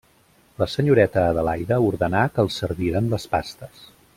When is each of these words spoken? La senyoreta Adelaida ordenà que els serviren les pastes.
La 0.61 0.67
senyoreta 0.75 1.25
Adelaida 1.33 1.79
ordenà 1.91 2.23
que 2.37 2.45
els 2.47 2.59
serviren 2.63 3.13
les 3.15 3.31
pastes. 3.35 3.89